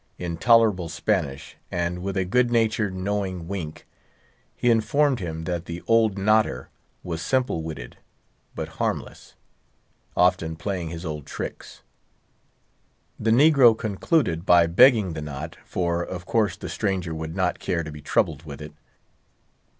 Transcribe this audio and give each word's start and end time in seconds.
In 0.17 0.37
tolerable 0.37 0.89
Spanish, 0.89 1.57
and 1.69 2.01
with 2.01 2.17
a 2.17 2.25
good 2.25 2.49
natured, 2.49 2.95
knowing 2.95 3.47
wink, 3.47 3.85
he 4.55 4.71
informed 4.71 5.19
him 5.19 5.43
that 5.43 5.65
the 5.65 5.83
old 5.85 6.17
knotter 6.17 6.69
was 7.03 7.21
simple 7.21 7.61
witted, 7.61 7.97
but 8.55 8.67
harmless; 8.81 9.35
often 10.17 10.55
playing 10.55 10.89
his 10.89 11.05
odd 11.05 11.27
tricks. 11.27 11.83
The 13.19 13.29
negro 13.29 13.77
concluded 13.77 14.43
by 14.43 14.65
begging 14.65 15.13
the 15.13 15.21
knot, 15.21 15.55
for 15.63 16.01
of 16.03 16.25
course 16.25 16.57
the 16.57 16.67
stranger 16.67 17.13
would 17.13 17.35
not 17.35 17.59
care 17.59 17.83
to 17.83 17.91
be 17.91 18.01
troubled 18.01 18.41
with 18.41 18.59
it. 18.59 18.73